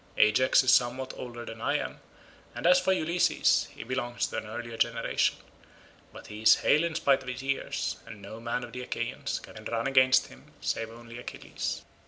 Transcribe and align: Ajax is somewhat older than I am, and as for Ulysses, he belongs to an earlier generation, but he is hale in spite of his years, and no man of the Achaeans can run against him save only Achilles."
Ajax 0.17 0.63
is 0.63 0.73
somewhat 0.73 1.13
older 1.15 1.45
than 1.45 1.61
I 1.61 1.77
am, 1.77 1.99
and 2.55 2.65
as 2.65 2.79
for 2.79 2.91
Ulysses, 2.91 3.67
he 3.69 3.83
belongs 3.83 4.25
to 4.25 4.37
an 4.37 4.47
earlier 4.47 4.75
generation, 4.75 5.35
but 6.11 6.25
he 6.25 6.41
is 6.41 6.55
hale 6.55 6.83
in 6.83 6.95
spite 6.95 7.21
of 7.21 7.29
his 7.29 7.43
years, 7.43 7.97
and 8.07 8.19
no 8.19 8.39
man 8.39 8.63
of 8.63 8.71
the 8.71 8.81
Achaeans 8.81 9.37
can 9.37 9.63
run 9.65 9.85
against 9.85 10.25
him 10.25 10.53
save 10.59 10.89
only 10.89 11.19
Achilles." 11.19 11.83